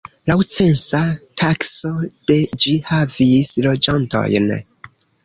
[0.29, 1.01] Laŭ censa
[1.41, 1.91] takso
[2.31, 4.49] de ĝi havis loĝantojn.